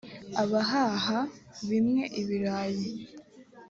abahaha 0.41 1.19
bimwe 1.67 2.03
ibirayi 2.21 2.89